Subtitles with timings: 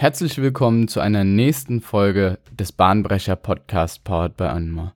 [0.00, 4.94] Herzlich willkommen zu einer nächsten Folge des Bahnbrecher Podcast Powered by Anma.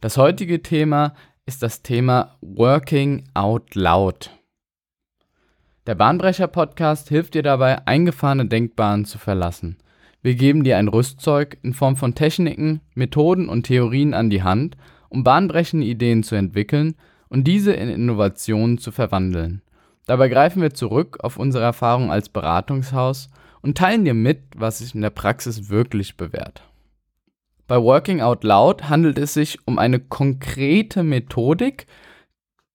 [0.00, 1.12] Das heutige Thema
[1.44, 4.30] ist das Thema Working Out Loud.
[5.86, 9.76] Der Bahnbrecher Podcast hilft dir dabei, eingefahrene Denkbahnen zu verlassen.
[10.22, 14.78] Wir geben dir ein Rüstzeug in Form von Techniken, Methoden und Theorien an die Hand,
[15.10, 16.94] um bahnbrechende Ideen zu entwickeln
[17.28, 19.60] und diese in Innovationen zu verwandeln.
[20.08, 23.28] Dabei greifen wir zurück auf unsere Erfahrung als Beratungshaus
[23.60, 26.62] und teilen dir mit, was sich in der Praxis wirklich bewährt.
[27.66, 31.86] Bei Working Out Loud handelt es sich um eine konkrete Methodik,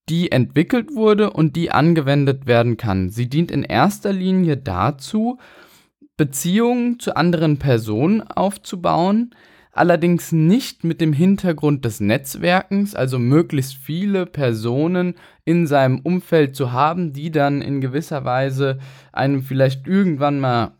[0.10, 3.10] die entwickelt wurde und die angewendet werden kann.
[3.10, 5.40] Sie dient in erster Linie dazu,
[6.16, 9.34] Beziehungen zu anderen Personen aufzubauen,
[9.74, 15.16] allerdings nicht mit dem Hintergrund des Netzwerkens, also möglichst viele Personen
[15.46, 18.80] in seinem Umfeld zu haben, die dann in gewisser Weise
[19.12, 20.76] einem vielleicht irgendwann mal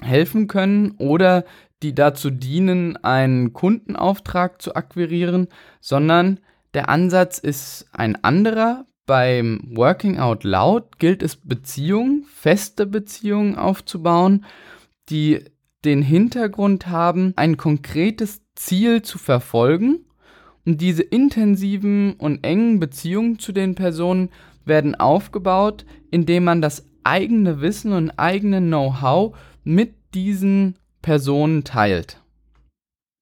[0.00, 1.44] helfen können oder
[1.82, 5.48] die dazu dienen, einen Kundenauftrag zu akquirieren,
[5.80, 6.40] sondern
[6.72, 8.86] der Ansatz ist ein anderer.
[9.06, 14.46] Beim Working Out Loud gilt es, Beziehungen, feste Beziehungen aufzubauen,
[15.10, 15.44] die
[15.84, 20.00] den Hintergrund haben, ein konkretes Ziel zu verfolgen.
[20.66, 24.30] Und diese intensiven und engen Beziehungen zu den Personen
[24.64, 32.20] werden aufgebaut, indem man das eigene Wissen und eigene Know-how mit diesen Personen teilt.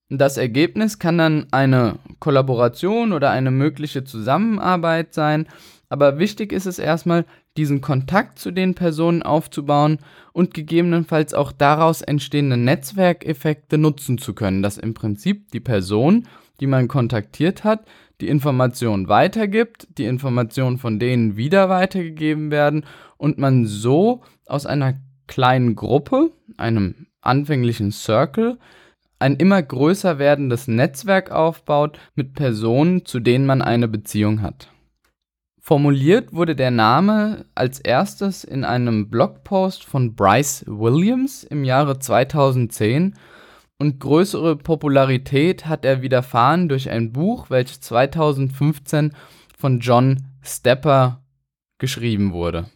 [0.09, 5.47] Das Ergebnis kann dann eine Kollaboration oder eine mögliche Zusammenarbeit sein,
[5.93, 7.27] aber wichtig ist es erstmal,
[7.59, 9.99] diesen Kontakt zu den Personen aufzubauen
[10.33, 16.27] und gegebenenfalls auch daraus entstehende Netzwerkeffekte nutzen zu können, dass im Prinzip die Person,
[16.61, 17.85] die man kontaktiert hat,
[18.23, 22.87] die Information weitergibt, die Informationen von denen wieder weitergegeben werden
[23.19, 24.95] und man so aus einer
[25.27, 28.57] kleinen Gruppe, einem anfänglichen Circle,
[29.19, 34.72] ein immer größer werdendes Netzwerk aufbaut mit Personen, zu denen man eine Beziehung hat.
[35.65, 43.15] Formuliert wurde der Name als erstes in einem Blogpost von Bryce Williams im Jahre 2010
[43.79, 49.13] und größere Popularität hat er widerfahren durch ein Buch, welches 2015
[49.57, 51.23] von John Stepper
[51.79, 52.67] geschrieben wurde.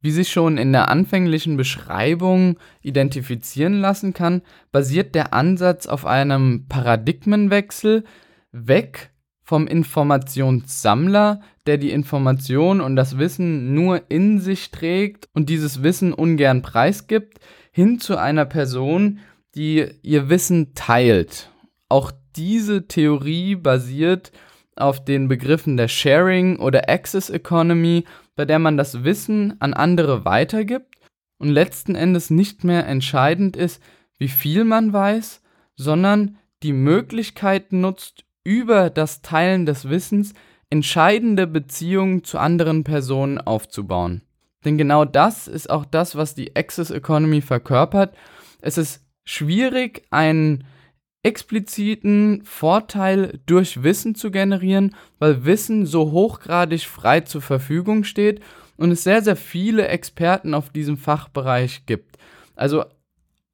[0.00, 6.66] Wie sich schon in der anfänglichen Beschreibung identifizieren lassen kann, basiert der Ansatz auf einem
[6.68, 8.04] Paradigmenwechsel
[8.52, 9.11] weg
[9.42, 16.12] vom Informationssammler, der die Information und das Wissen nur in sich trägt und dieses Wissen
[16.12, 17.38] ungern preisgibt,
[17.72, 19.20] hin zu einer Person,
[19.54, 21.50] die ihr Wissen teilt.
[21.88, 24.32] Auch diese Theorie basiert
[24.76, 28.04] auf den Begriffen der Sharing oder Access Economy
[28.34, 30.96] bei der man das Wissen an andere weitergibt
[31.38, 33.82] und letzten Endes nicht mehr entscheidend ist,
[34.18, 35.42] wie viel man weiß,
[35.76, 40.34] sondern die Möglichkeit nutzt, über das Teilen des Wissens
[40.70, 44.22] entscheidende Beziehungen zu anderen Personen aufzubauen.
[44.64, 48.14] Denn genau das ist auch das, was die Access Economy verkörpert.
[48.60, 50.64] Es ist schwierig, einen
[51.22, 58.40] expliziten Vorteil durch Wissen zu generieren, weil Wissen so hochgradig frei zur Verfügung steht
[58.76, 62.16] und es sehr, sehr viele Experten auf diesem Fachbereich gibt.
[62.56, 62.84] Also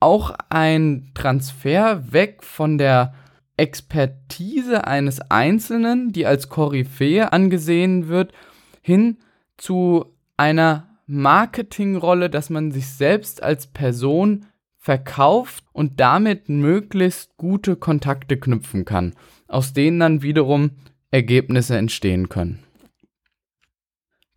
[0.00, 3.15] auch ein Transfer weg von der
[3.59, 8.33] Expertise eines Einzelnen, die als Koryphäe angesehen wird,
[8.81, 9.19] hin
[9.57, 14.47] zu einer Marketingrolle, dass man sich selbst als Person
[14.77, 19.15] verkauft und damit möglichst gute Kontakte knüpfen kann,
[19.49, 20.71] aus denen dann wiederum
[21.11, 22.63] Ergebnisse entstehen können.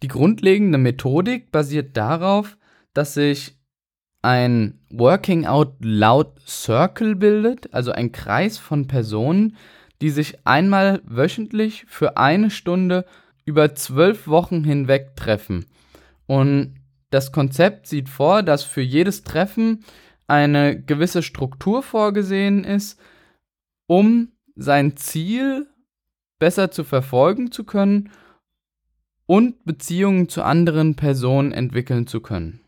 [0.01, 2.57] Die grundlegende Methodik basiert darauf,
[2.93, 3.60] dass sich
[4.21, 9.57] ein Working Out Loud Circle bildet, also ein Kreis von Personen,
[10.01, 13.05] die sich einmal wöchentlich für eine Stunde
[13.45, 15.65] über zwölf Wochen hinweg treffen.
[16.27, 16.75] Und
[17.09, 19.83] das Konzept sieht vor, dass für jedes Treffen
[20.27, 22.99] eine gewisse Struktur vorgesehen ist,
[23.87, 25.67] um sein Ziel
[26.39, 28.11] besser zu verfolgen zu können
[29.25, 32.60] und Beziehungen zu anderen Personen entwickeln zu können.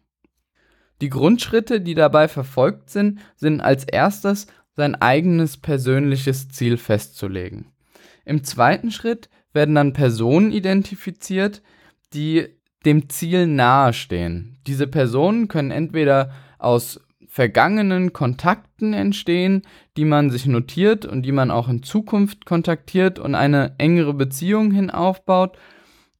[1.03, 7.65] Die Grundschritte, die dabei verfolgt sind, sind als erstes sein eigenes persönliches Ziel festzulegen.
[8.23, 11.61] Im zweiten Schritt werden dann Personen identifiziert,
[12.13, 12.47] die
[12.85, 14.61] dem Ziel nahestehen.
[14.65, 19.63] Diese Personen können entweder aus vergangenen Kontakten entstehen,
[19.97, 24.71] die man sich notiert und die man auch in Zukunft kontaktiert und eine engere Beziehung
[24.71, 25.57] hin aufbaut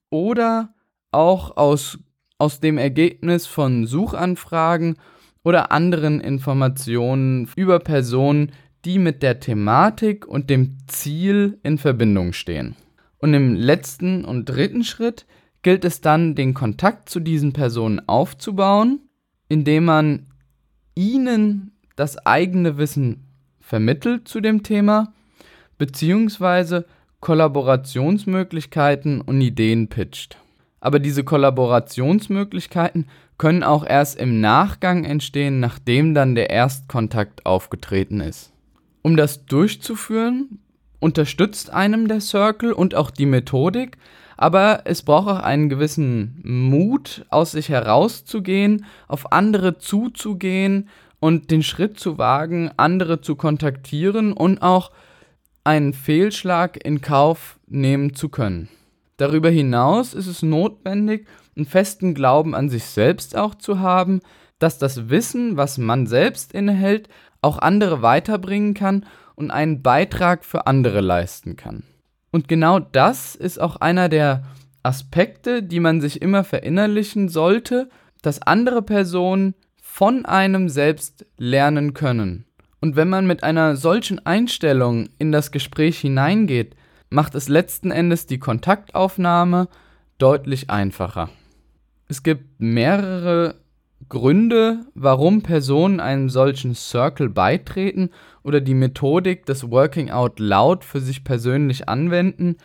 [0.10, 0.74] oder
[1.12, 2.00] auch aus,
[2.44, 4.98] aus dem Ergebnis von Suchanfragen
[5.46, 8.52] oder anderen Informationen über Personen,
[8.84, 12.76] die mit der Thematik und dem Ziel in Verbindung stehen.
[13.18, 15.26] Und im letzten und dritten Schritt
[15.62, 19.00] gilt es dann, den Kontakt zu diesen Personen aufzubauen,
[19.48, 20.28] indem man
[20.96, 23.24] ihnen das eigene Wissen
[23.62, 25.14] vermittelt zu dem Thema,
[25.78, 26.88] beziehungsweise
[27.22, 30.43] Kollaborationsmöglichkeiten und Ideen pitcht.
[30.84, 33.08] Aber diese Kollaborationsmöglichkeiten
[33.38, 38.52] können auch erst im Nachgang entstehen, nachdem dann der Erstkontakt aufgetreten ist.
[39.02, 40.60] Um das durchzuführen,
[41.00, 43.98] unterstützt einem der Circle und auch die Methodik,
[44.36, 50.90] aber es braucht auch einen gewissen Mut, aus sich herauszugehen, auf andere zuzugehen
[51.22, 54.92] und den Schritt zu wagen, andere zu kontaktieren und auch
[55.64, 58.68] einen Fehlschlag in Kauf nehmen zu können.
[59.24, 64.20] Darüber hinaus ist es notwendig, einen festen Glauben an sich selbst auch zu haben,
[64.60, 67.08] dass das Wissen, was man selbst innehält,
[67.42, 69.06] auch andere weiterbringen kann
[69.36, 71.84] und einen Beitrag für andere leisten kann.
[72.32, 74.44] Und genau das ist auch einer der
[74.84, 77.88] Aspekte, die man sich immer verinnerlichen sollte,
[78.22, 82.44] dass andere Personen von einem selbst lernen können.
[82.82, 86.76] Und wenn man mit einer solchen Einstellung in das Gespräch hineingeht,
[87.14, 89.68] macht es letzten Endes die Kontaktaufnahme
[90.18, 91.30] deutlich einfacher.
[92.08, 93.56] Es gibt mehrere
[94.10, 98.10] Gründe, warum Personen einem solchen Circle beitreten
[98.42, 102.58] oder die Methodik des Working Out Loud für sich persönlich anwenden.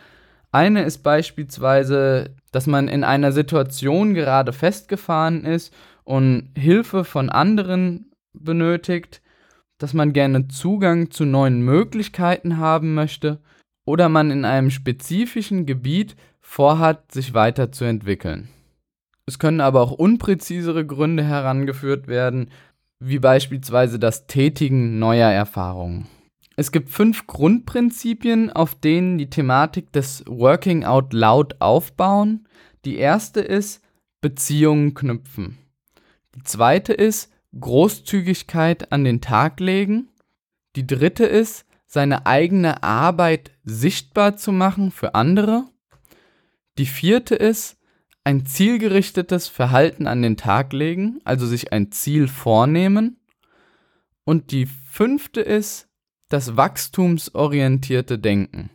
[0.51, 5.73] Eine ist beispielsweise, dass man in einer Situation gerade festgefahren ist
[6.03, 9.21] und Hilfe von anderen benötigt,
[9.77, 13.39] dass man gerne Zugang zu neuen Möglichkeiten haben möchte
[13.89, 18.47] oder man in einem spezifischen Gebiet vorhat, sich weiterzuentwickeln.
[19.25, 22.51] Es können aber auch unpräzisere Gründe herangeführt werden,
[22.99, 26.05] wie beispielsweise das Tätigen neuer Erfahrungen.
[26.55, 32.47] Es gibt fünf Grundprinzipien, auf denen die Thematik des Working Out Loud aufbauen.
[32.85, 33.81] Die erste ist
[34.21, 35.57] Beziehungen knüpfen.
[36.35, 40.09] Die zweite ist Großzügigkeit an den Tag legen.
[40.75, 45.65] Die dritte ist seine eigene Arbeit sichtbar zu machen für andere.
[46.77, 47.77] Die vierte ist
[48.23, 53.17] ein zielgerichtetes Verhalten an den Tag legen, also sich ein Ziel vornehmen.
[54.23, 55.89] Und die fünfte ist
[56.29, 58.69] das wachstumsorientierte Denken.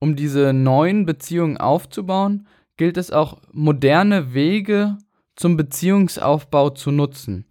[0.00, 4.98] Um diese neuen Beziehungen aufzubauen, gilt es auch, moderne Wege
[5.36, 7.46] zum Beziehungsaufbau zu nutzen.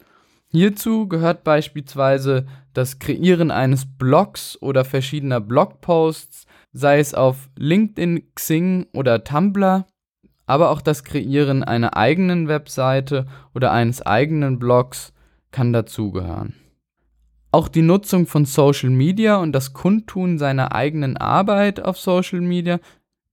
[0.55, 8.87] Hierzu gehört beispielsweise das Kreieren eines Blogs oder verschiedener Blogposts, sei es auf LinkedIn, Xing
[8.93, 9.85] oder Tumblr
[10.45, 15.13] aber auch das Kreieren einer eigenen Webseite oder eines eigenen Blogs
[15.51, 16.53] kann dazugehören.
[17.51, 22.79] Auch die Nutzung von Social Media und das Kundtun seiner eigenen Arbeit auf Social Media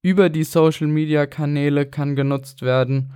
[0.00, 3.12] über die Social Media Kanäle kann genutzt werden.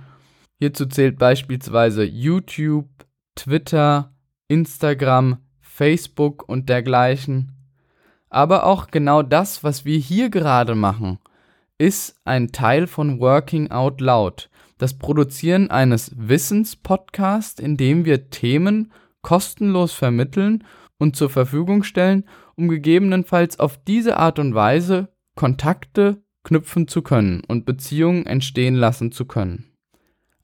[0.59, 2.89] Hierzu zählt beispielsweise YouTube,
[3.37, 4.11] Twitter,
[4.49, 7.53] Instagram, Facebook und dergleichen.
[8.29, 11.19] Aber auch genau das, was wir hier gerade machen,
[11.77, 14.49] ist ein Teil von Working Out Loud,
[14.79, 18.91] das Produzieren eines Wissenspodcasts, in dem wir Themen
[19.21, 20.63] kostenlos vermitteln
[20.97, 22.25] und zur Verfügung stellen,
[22.55, 29.11] um gegebenenfalls auf diese Art und Weise Kontakte knüpfen zu können und Beziehungen entstehen lassen
[29.11, 29.71] zu können.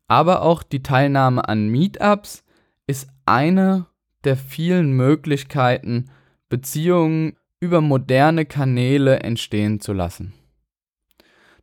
[0.07, 2.42] Aber auch die Teilnahme an Meetups
[2.87, 3.87] ist eine
[4.23, 6.09] der vielen Möglichkeiten,
[6.49, 10.33] Beziehungen über moderne Kanäle entstehen zu lassen.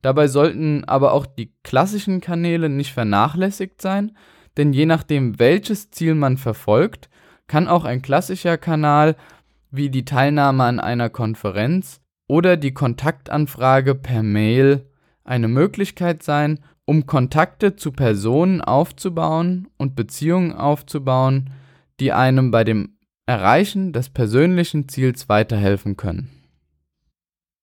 [0.02, 4.16] Dabei sollten aber auch die klassischen Kanäle nicht vernachlässigt sein,
[4.56, 7.10] denn je nachdem, welches Ziel man verfolgt,
[7.46, 9.16] kann auch ein klassischer Kanal
[9.70, 14.86] wie die Teilnahme an einer Konferenz oder die Kontaktanfrage per Mail
[15.24, 16.60] eine Möglichkeit sein,
[16.90, 21.50] um Kontakte zu Personen aufzubauen und Beziehungen aufzubauen,
[22.00, 26.30] die einem bei dem Erreichen des persönlichen Ziels weiterhelfen können.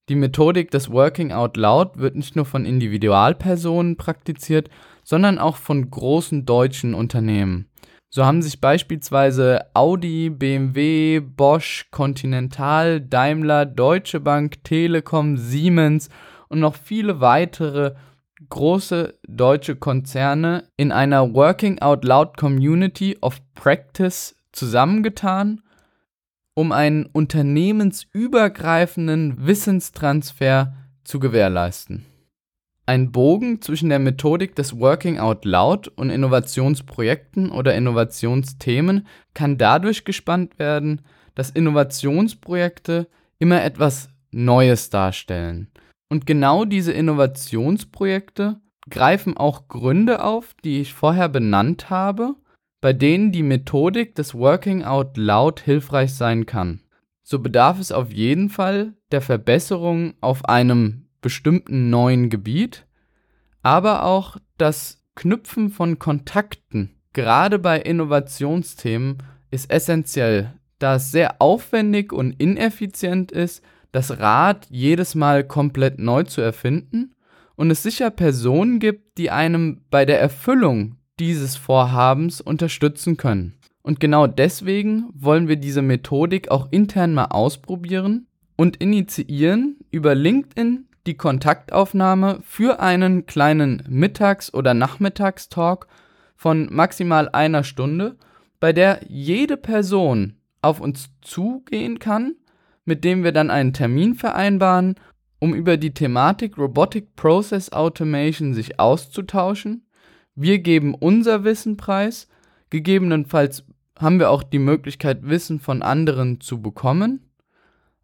[0.07, 4.69] Die Methodik des Working Out Loud wird nicht nur von Individualpersonen praktiziert,
[5.03, 7.67] sondern auch von großen deutschen Unternehmen.
[8.09, 16.07] So haben sich beispielsweise Audi, BMW, Bosch, Continental, Daimler, Deutsche Bank, Telekom, Siemens
[16.47, 17.95] und noch viele weitere
[18.49, 25.61] große deutsche Konzerne in einer Working Out Loud Community of Practice zusammengetan
[26.57, 32.03] um einen unternehmensübergreifenden Wissenstransfer zu gewährleisten.
[32.87, 40.03] Ein Bogen zwischen der Methodik des Working Out Loud und Innovationsprojekten oder Innovationsthemen kann dadurch
[40.03, 41.01] gespannt werden,
[41.35, 45.69] dass Innovationsprojekte immer etwas Neues darstellen.
[46.09, 52.35] Und genau diese Innovationsprojekte greifen auch Gründe auf, die ich vorher benannt habe,
[52.79, 56.81] bei denen die Methodik des Working Out Loud hilfreich sein kann.
[57.23, 62.85] So bedarf es auf jeden Fall der Verbesserung auf einem bestimmten neuen Gebiet,
[63.63, 69.17] aber auch das Knüpfen von Kontakten, gerade bei Innovationsthemen,
[69.51, 76.23] ist essentiell, da es sehr aufwendig und ineffizient ist, das Rad jedes Mal komplett neu
[76.23, 77.15] zu erfinden
[77.55, 83.55] und es sicher Personen gibt, die einem bei der Erfüllung dieses Vorhabens unterstützen können.
[83.81, 90.87] Und genau deswegen wollen wir diese Methodik auch intern mal ausprobieren und initiieren über LinkedIn
[91.07, 95.87] die Kontaktaufnahme für einen kleinen Mittags- oder Nachmittagstalk
[96.35, 98.17] von maximal einer Stunde,
[98.59, 102.35] bei der jede Person auf uns zugehen kann,
[102.87, 104.95] mit dem wir dann einen Termin vereinbaren
[105.39, 109.85] um über die Thematik Robotic Process Automation sich auszutauschen.
[110.35, 112.27] Wir geben unser Wissen preis,
[112.69, 113.63] gegebenenfalls
[113.97, 117.29] haben wir auch die Möglichkeit, Wissen von anderen zu bekommen.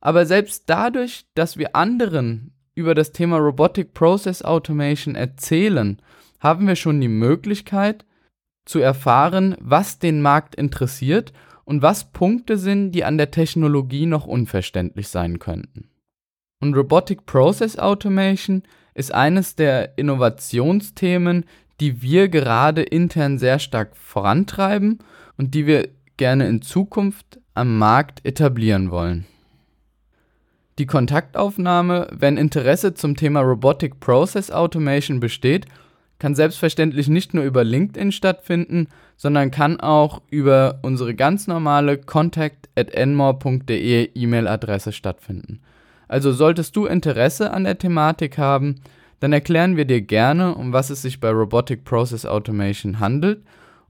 [0.02, 6.02] Aber selbst dadurch, dass wir anderen über das Thema Robotic Process Automation erzählen,
[6.40, 8.06] haben wir schon die Möglichkeit
[8.66, 11.32] zu erfahren, was den Markt interessiert
[11.66, 15.90] und was Punkte sind, die an der Technologie noch unverständlich sein könnten.
[16.62, 21.46] Und Robotic Process Automation ist eines der Innovationsthemen,
[21.80, 25.00] die wir gerade intern sehr stark vorantreiben
[25.38, 29.26] und die wir gerne in Zukunft am Markt etablieren wollen.
[30.80, 35.68] Die Kontaktaufnahme, wenn Interesse zum Thema Robotic Process Automation besteht,
[36.24, 38.88] kann selbstverständlich nicht nur über LinkedIn stattfinden,
[39.18, 45.60] sondern kann auch über unsere ganz normale contact at enmore.de E-Mail-Adresse stattfinden.
[46.08, 48.76] Also solltest du Interesse an der Thematik haben,
[49.20, 53.44] dann erklären wir dir gerne, um was es sich bei Robotic Process Automation handelt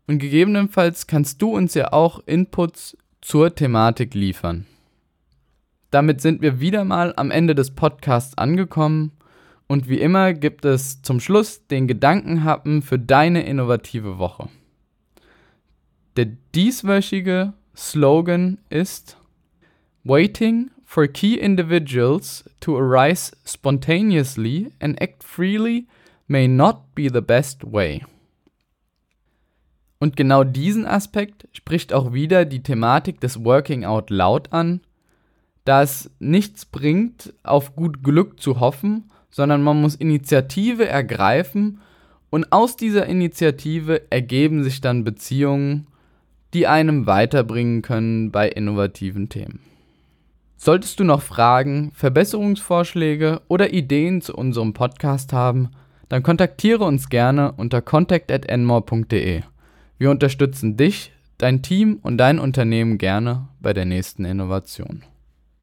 [0.07, 4.65] und gegebenenfalls kannst du uns ja auch Inputs zur Thematik liefern.
[5.91, 9.11] Damit sind wir wieder mal am Ende des Podcasts angekommen
[9.73, 14.47] und wie immer gibt es zum Schluss den Gedankenhappen für deine innovative Woche.
[16.15, 19.17] Der dieswöchige Slogan ist
[20.03, 25.87] Waiting for key individuals to arise spontaneously and act freely
[26.27, 28.05] may not be the best way.
[29.97, 34.81] Und genau diesen Aspekt spricht auch wieder die Thematik des Working Out Loud an,
[35.65, 41.81] da es nichts bringt, auf gut Glück zu hoffen, sondern man muss Initiative ergreifen
[42.29, 45.87] und aus dieser Initiative ergeben sich dann Beziehungen,
[46.53, 49.59] die einem weiterbringen können bei innovativen Themen.
[50.55, 55.71] Solltest du noch Fragen, Verbesserungsvorschläge oder Ideen zu unserem Podcast haben,
[56.09, 59.41] dann kontaktiere uns gerne unter contact@enmore.de.
[59.97, 65.03] Wir unterstützen dich, dein Team und dein Unternehmen gerne bei der nächsten Innovation.